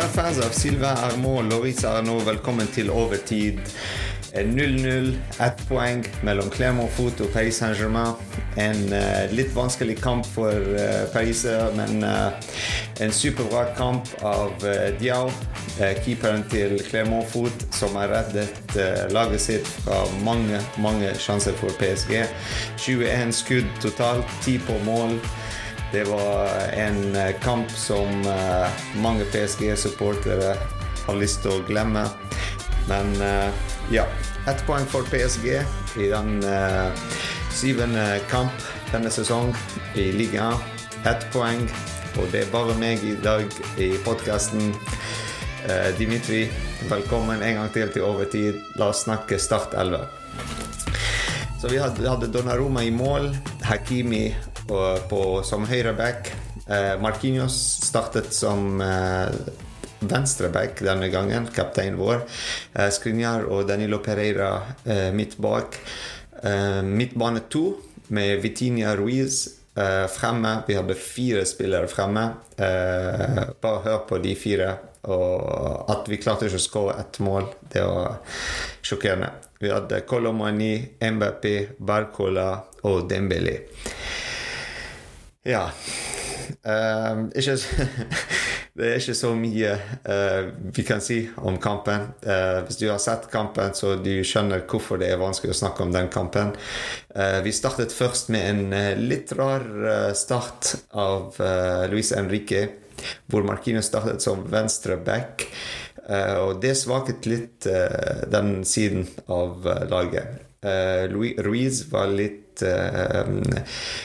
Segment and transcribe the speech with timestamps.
[0.00, 3.58] fans av Sylvain Armaud, Loris Arnaud, velkommen til Overtid.
[4.32, 5.10] 0-0,
[5.44, 8.14] ett poeng mellom Clermont Foot og Paris Saint-Germain.
[8.56, 11.44] En uh, litt vanskelig kamp for uh, Paris,
[11.76, 12.32] men uh,
[13.04, 14.64] en superbra kamp av
[14.96, 15.28] Diao,
[15.76, 18.76] keeperen til Clermont Foot, som har reddet
[19.12, 22.22] laget sitt fra mange, mange sjanser for PSG.
[22.80, 25.18] 21 skudd totalt, 10 på mål.
[25.92, 28.70] Det var en eh, kamp som eh,
[29.02, 30.54] mange PSG-supportere
[31.06, 32.06] har lyst til å glemme.
[32.88, 34.06] Men eh, ja.
[34.48, 35.50] Ett poeng for PSG
[36.02, 36.40] i den
[37.54, 39.52] syvende kamp denne sesong
[39.94, 40.56] i ligaen.
[41.06, 41.62] Ett poeng,
[42.16, 43.44] og det er bare meg i dag
[43.78, 44.72] i podkasten.
[45.94, 46.48] Dimitri,
[46.90, 48.58] velkommen en gang til til overtid.
[48.80, 50.02] La oss snakke Start 11.
[51.62, 53.30] Så vi hadde, hadde Donnaroma i mål,
[53.62, 54.32] Hakimi
[54.68, 56.32] på, som høyreback.
[56.66, 59.30] Eh, Marquinhos startet som eh,
[60.02, 62.22] venstreback denne gangen, kapteinen vår.
[62.74, 65.78] Eh, Skriniar og Danilo Pereira eh, midt bak.
[66.42, 67.76] Eh, midtbane to
[68.12, 70.56] med Vitinia Ruiz eh, fremme.
[70.66, 72.28] Vi hadde fire spillere fremme.
[72.56, 74.72] Eh, bare hør på de fire.
[75.02, 78.20] Og at vi klarte ikke å skåre ett mål, det var
[78.86, 79.32] sjokkerende.
[79.58, 82.52] Vi hadde Kolomani, Mbappé, Barcola
[82.86, 83.56] og Dembélé.
[85.42, 85.70] Ja.
[86.62, 87.56] Uh, ikke,
[88.78, 89.72] det er ikke så mye
[90.06, 92.12] uh, vi kan si om kampen.
[92.22, 95.86] Uh, hvis du har sett kampen, så du skjønner hvorfor det er vanskelig å snakke
[95.86, 96.54] om den kampen.
[97.14, 99.64] Eh, vi startet først med en litt rar
[100.16, 101.36] start av
[101.92, 102.62] Luis Henrique,
[103.26, 105.46] hvor Markino startet som venstre back.
[106.42, 107.68] og det svaket litt
[108.32, 110.51] den siden av laget.
[110.62, 113.24] Ruiz var litt uh,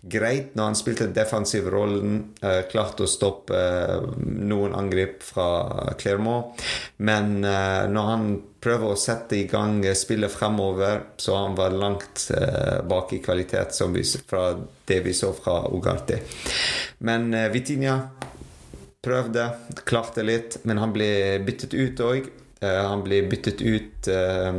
[0.00, 2.20] greit når han spilte defensiv rollen.
[2.42, 5.48] Uh, klarte å stoppe uh, noen angrep fra
[6.00, 6.62] Clermont.
[6.96, 8.24] Men når han
[8.60, 12.24] prøver å sette i gang spillet fremover, så han var langt
[12.90, 14.48] bak i kvalitet vi, fra
[14.88, 16.18] det vi så fra Ugarte.
[17.06, 17.94] Men Vitinha
[19.04, 19.46] prøvde,
[19.86, 22.28] klarte litt, men han ble byttet ut òg.
[22.58, 24.50] Uh, han ble byttet ut uh,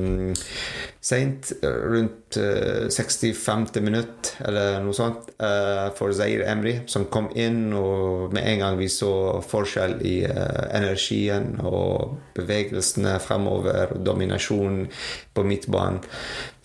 [1.02, 3.82] seint, rundt uh, 65.
[3.82, 8.80] minutt eller noe sånt, uh, for Zair Emry, som kom inn, og med en gang
[8.80, 14.90] vi så forskjell i energien og bevegelsene fremover, og dominasjonen
[15.34, 16.04] på midtbanen.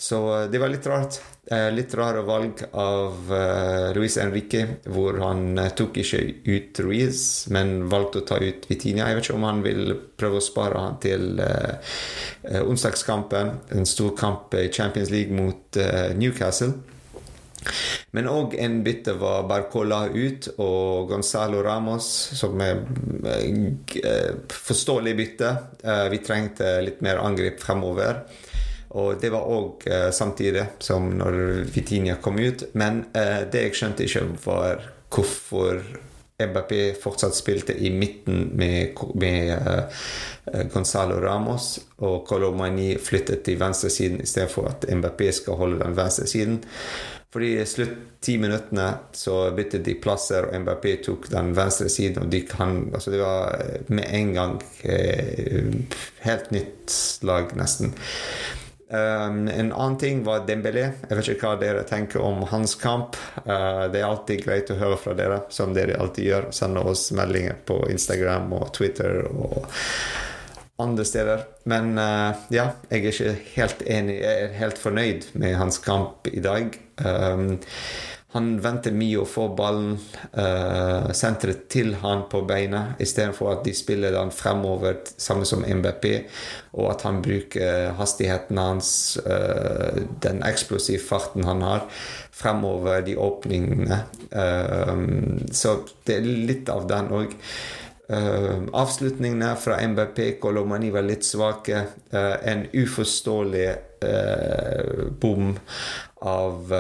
[0.05, 0.19] Så
[0.51, 1.21] det var litt rart.
[1.45, 3.31] Eh, litt rare valg av
[3.97, 7.21] Luis Henrique, hvor han tok ikke ut Ruiz,
[7.53, 9.07] men valgte å ta ut Vitinha.
[9.09, 11.41] Jeg vet ikke om han vil prøve å spare han til
[12.65, 15.79] onsdagskampen, en stor kamp i Champions League mot
[16.17, 16.73] Newcastle.
[18.13, 22.07] Men òg en bytte var Barcola ut, og Gonzalo Ramos,
[22.37, 22.83] som er
[24.53, 25.53] forståelig bytte.
[26.13, 28.21] Vi trengte litt mer angrep fremover.
[28.95, 31.37] Og det var òg eh, samtidig som når
[31.75, 32.69] Vitinia kom ut.
[32.79, 34.85] Men eh, det jeg skjønte ikke, var
[35.15, 35.83] hvorfor
[36.43, 36.73] MBP
[37.03, 44.67] fortsatt spilte i midten med, med uh, Gonzalo Ramos, og Colomani flyttet til venstresiden istedenfor
[44.73, 46.59] at MBP skal holde den venstre siden.
[47.35, 52.23] Fordi i slutt ti minuttene så byttet de plasser, og MBP tok den venstre siden.
[52.23, 53.57] Og de kan, altså det var
[53.91, 55.73] med en gang eh,
[56.23, 56.95] helt nytt
[57.27, 57.91] lag, nesten.
[58.89, 60.91] Um, en annen ting var Dembélé.
[61.09, 63.17] Jeg vet ikke hva dere tenker om hans kamp.
[63.47, 66.51] Uh, det er alltid greit å høre fra dere, som dere alltid gjør.
[66.53, 69.65] Sende oss meldinger på Instagram og Twitter og
[70.83, 71.45] andre steder.
[71.71, 74.19] Men uh, ja, jeg er ikke helt enig.
[74.23, 76.75] Jeg er helt fornøyd med hans kamp i dag.
[77.05, 77.61] Um,
[78.35, 79.93] han venter mye å få ballen
[80.35, 86.09] uh, sentret til han på beina, istedenfor at de spiller den fremover, samme som MBP,
[86.75, 88.91] og at han bruker hastigheten hans,
[89.23, 91.87] uh, den eksplosive farten han har,
[92.35, 94.01] fremover de åpningene.
[94.35, 97.39] Uh, så det er litt av den òg.
[98.13, 101.87] Uh, avslutningene fra MBP Kolomani var litt svake.
[102.13, 103.69] Uh, en uforståelig
[104.05, 105.55] uh, bom
[106.25, 106.75] av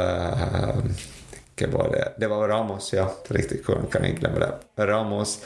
[1.55, 2.05] hva var det?
[2.19, 3.07] Det var Ramos, ja.
[3.29, 4.85] Riktig, hvordan kan jeg glemme det?
[4.89, 5.37] Ramos.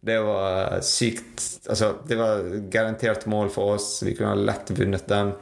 [0.00, 4.02] Det var sykt Altså, det var garantert mål for oss.
[4.06, 5.32] Vi kunne ha lett vunnet den.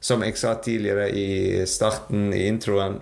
[0.00, 2.98] Som jeg sa tidligere i starten, i introen,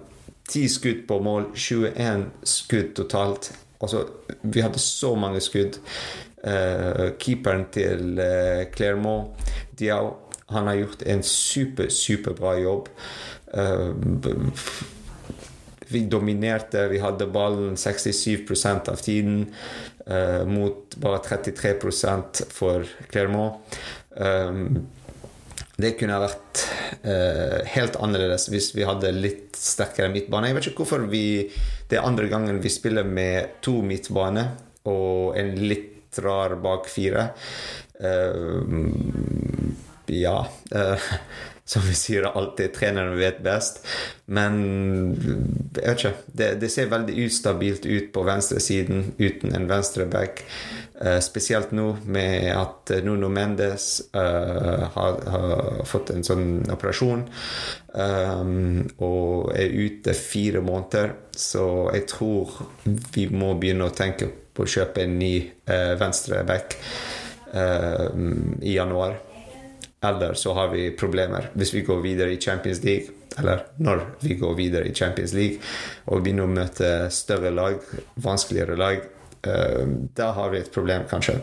[0.48, 3.50] ti skudd på mål, 21 skudd totalt.
[3.80, 4.04] Altså,
[4.42, 5.80] vi hadde så mange skudd.
[6.38, 9.34] Uh, keeperen til uh, Clermont,
[9.74, 10.12] Diao,
[10.54, 12.88] han har gjort en super, superbra jobb.
[13.50, 13.98] Uh,
[15.88, 16.84] vi dominerte.
[16.92, 19.46] Vi hadde ballen 67% av tiden
[20.48, 23.78] mot bare 33% for Clermont.
[25.80, 26.62] Det kunne vært
[27.72, 30.50] helt annerledes hvis vi hadde litt sterkere midtbane.
[30.50, 31.24] Jeg vet ikke hvorfor vi
[31.88, 34.44] Det er andre gangen vi spiller med to midtbane
[34.84, 37.28] og en litt rar bak fire.
[37.98, 38.64] Uh,
[40.08, 40.46] ja
[41.68, 43.82] som vi sier alltid, treneren vet best.
[44.24, 44.54] Men
[45.76, 46.12] jeg vet ikke.
[46.32, 50.40] Det, det ser veldig ustabilt ut på venstresiden uten en venstreback.
[50.96, 57.26] Uh, spesielt nå med at Nuno Mendes uh, har, har, fått en sånn operasjon
[57.92, 61.12] um, og er ute fire måneder.
[61.36, 62.56] Så jeg tror
[63.12, 65.32] vi må begynne å tenke på å kjøpe en ny
[65.70, 66.78] uh, venstreback
[67.48, 69.14] i januar.
[70.04, 74.36] Eller så har vi problemer hvis vi går videre i Champions League, eller når vi
[74.36, 75.56] går videre i Champions League
[76.04, 77.80] og begynner å møte større lag,
[78.20, 79.00] vanskeligere lag.
[79.48, 79.88] Uh,
[80.18, 81.38] da har vi et problem, kanskje.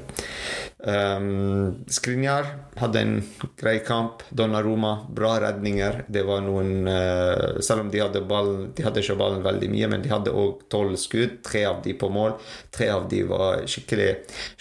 [0.85, 2.45] Um, Skrinjar
[2.75, 3.23] hadde en
[3.57, 4.21] grei kamp.
[4.29, 6.03] Donnaroma, bra redninger.
[6.07, 9.89] Det var noen uh, Selv om de hadde ballen De hadde ikke ballen veldig mye,
[9.89, 11.39] men de hadde òg tolv skudd.
[11.45, 12.35] Tre av de på mål.
[12.75, 14.11] Tre av de var skikkelig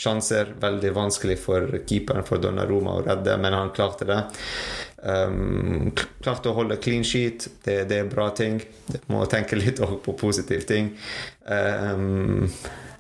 [0.01, 0.55] sjanser.
[0.63, 4.23] Veldig vanskelig for keeperen for Donnaroma å redde, men han klarte det.
[5.05, 5.93] Um,
[6.25, 7.51] klarte å holde clean sheet.
[7.67, 8.63] Det, det er bra ting.
[9.13, 10.95] Må tenke litt på positive ting.
[11.45, 12.49] Um,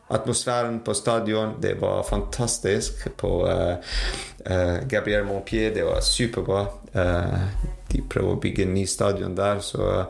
[0.09, 3.17] Atmosfæren på stadion, det var fantastisk.
[3.17, 3.77] På uh,
[4.51, 6.67] uh, Gabriel Montpied, det var superbra.
[6.93, 7.47] Uh,
[7.89, 10.05] de prøver å bygge en ny stadion der, så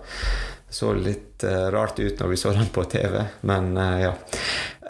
[0.74, 4.08] så litt rart ut når vi så den på TV, men ja.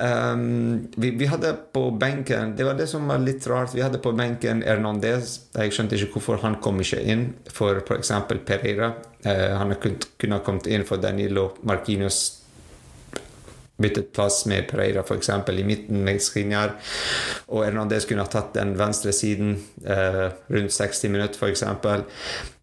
[0.01, 3.75] Um, vi, vi, hadde på benken Det var det som var litt rart.
[3.75, 5.35] Vi hadde på benken Hernandez.
[5.53, 8.15] Jeg skjønte ikke hvorfor han kom ikke inn for f.eks.
[8.49, 8.95] Pereira.
[9.61, 12.23] Han kunne ha kommet inn for Danilo Marquinhos
[13.77, 15.31] byttet plass med Pereira f.eks.
[15.51, 16.77] i midten med Skriniar.
[17.51, 21.65] Og Hernandez kunne ha tatt den venstre siden eh, rundt 60 minutter f.eks.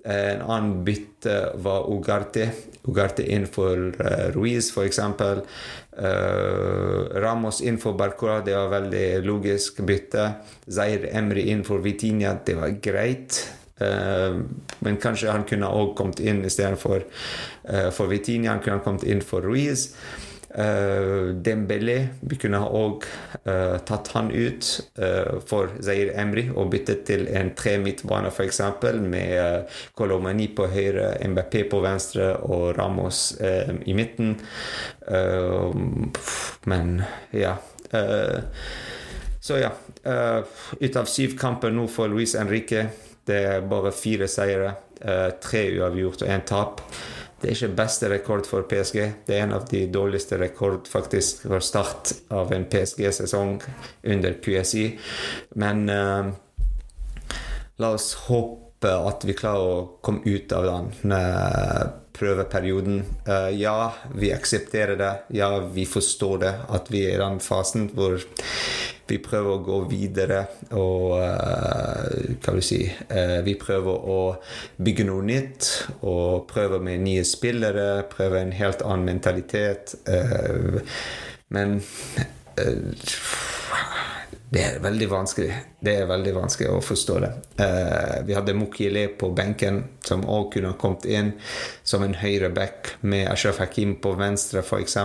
[0.06, 2.50] Eh, en annen bytte var Ugarte.
[2.88, 5.00] Ugarte inn for eh, Ruiz f.eks.
[5.00, 5.42] Eh,
[7.22, 10.30] Ramos inn for Barcora, det var veldig logisk bytte.
[10.72, 13.48] Zair Emry inn for Vitinia, det var greit.
[13.82, 14.38] Uh,
[14.86, 18.54] men kanskje han kunne også kommet inn istedenfor uh, for Vitinia.
[18.54, 19.88] Han kunne kommet inn for Ruiz.
[20.52, 24.68] Uh, Dembélé Vi kunne òg uh, eh, tatt han ut
[25.00, 28.60] uh, for Zair Emry og byttet til en tre midtbane, f.eks.
[29.00, 33.22] med uh, Kolomani på høyre, Mbappé på venstre og Ramos
[33.86, 34.36] i midten.
[36.66, 37.02] men
[37.32, 37.56] ja.
[39.40, 39.72] så ja.
[40.80, 42.86] ut av syv kamper nå for Luis Henrique,
[43.28, 44.76] det er bare fire seire.
[45.42, 46.82] tre uavgjort og én tap.
[47.42, 49.00] Det er ikke beste rekord for PSG.
[49.26, 53.56] Det er en av de dårligste rekord faktisk for start av en PSG-sesong
[54.14, 54.84] under QSI.
[55.58, 56.30] Men uh,
[57.82, 61.82] la oss håpe at vi klarer å komme ut av den uh,
[62.14, 63.02] prøveperioden.
[63.26, 65.12] Uh, ja, vi aksepterer det.
[65.42, 68.22] Ja, vi forstår det, at vi er i den fasen hvor
[69.12, 70.42] vi prøver å gå videre
[70.78, 74.20] og uh, Hva vil du si uh, Vi prøver å
[74.82, 75.70] bygge noe nytt
[76.08, 78.06] og prøve med nye spillere.
[78.12, 79.96] Prøve en helt annen mentalitet.
[80.08, 80.80] Uh,
[81.52, 81.80] men
[84.52, 85.54] det er veldig vanskelig.
[85.80, 87.30] Det er veldig vanskelig å forstå det.
[87.64, 91.30] Eh, vi hadde Mukhile på benken, som òg kunne ha kommet inn
[91.88, 94.98] som en høyre back med Ashraf Hakim på venstre, f.eks.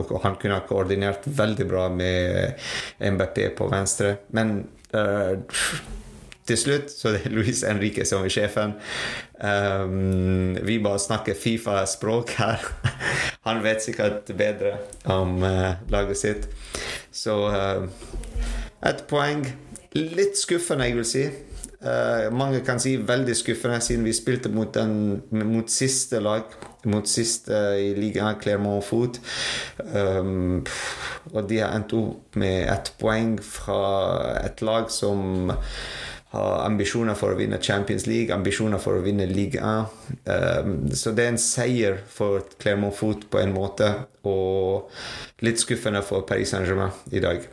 [0.00, 2.56] Og han kunne ha koordinert veldig bra med
[3.04, 4.14] MBP på venstre.
[4.32, 4.62] Men
[4.96, 5.44] eh,
[6.46, 8.78] til slutt så det er Luis Henrique som er sjefen.
[9.36, 12.64] Um, vi bare snakker Fifa-språk her.
[13.46, 14.78] Han vet sikkert bedre
[15.10, 16.48] om uh, laget sitt.
[17.12, 17.36] Så
[18.88, 19.44] ett poeng.
[19.96, 21.26] Litt skuffende, jeg vil si.
[21.76, 26.48] Uh, mange kan si veldig skuffende, siden vi spilte mot, den, mot siste lag.
[26.86, 29.20] Mot siste i ligaen, Clermont Foot.
[29.82, 30.64] Um,
[31.32, 33.80] og de har endt opp med ett poeng fra
[34.44, 35.42] et lag som
[36.36, 40.24] har ambisjoner for å vinne Champions League, ambisjoner for å vinne Ligue 1.
[40.26, 43.92] Um, så det er en seier for Clermont Foot på en måte,
[44.26, 44.90] og
[45.46, 47.46] litt skuffende for Paris Saint-Germain i dag.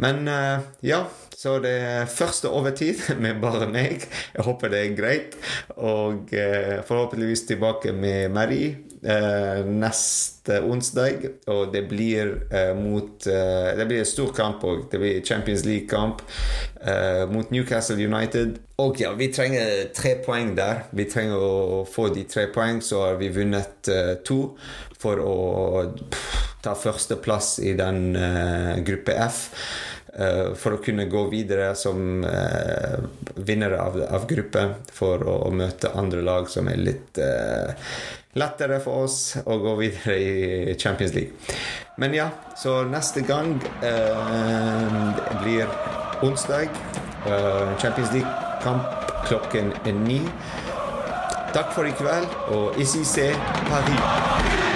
[0.00, 1.04] Men uh, ja,
[1.36, 4.06] Så det er første overtid med bare meg.
[4.34, 5.36] Jeg håper det er greit.
[5.76, 11.26] Og uh, forhåpentligvis tilbake med Marie uh, neste onsdag.
[11.52, 12.32] Og det blir
[12.76, 14.86] mot Det blir en stor kamp òg.
[14.90, 16.22] Det blir Champions League-kamp
[17.30, 18.56] mot Newcastle United.
[18.80, 20.86] Og ja, vi trenger tre poeng der.
[20.96, 23.90] Vi trenger å få de tre poeng, så har vi vunnet
[24.24, 24.40] to
[24.98, 25.36] for å
[26.64, 28.16] ta førsteplass i den
[28.84, 29.44] gruppe F.
[30.18, 32.96] Uh, for å kunne gå videre som uh,
[33.46, 37.70] vinnere av, av gruppen for å, å, møte andre lag som er litt uh,
[38.34, 41.54] lettere for oss å gå videre i Champions League.
[42.02, 42.26] Men ja,
[42.58, 45.70] så neste gang det blir
[46.24, 46.70] onsdag.
[47.82, 50.22] Champions League-kamp klokken er ni.
[51.54, 53.34] Takk for i kveld, og ICC
[53.66, 54.69] Paris.